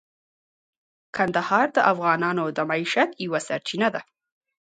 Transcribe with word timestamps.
کندهار 1.17 1.67
د 1.75 1.77
افغانانو 1.91 2.45
د 2.57 2.57
معیشت 2.69 3.09
یوه 3.25 3.39
سرچینه 3.47 3.87
ده. 3.95 4.01